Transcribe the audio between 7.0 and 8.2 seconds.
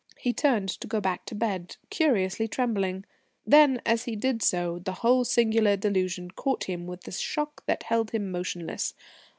a shock that held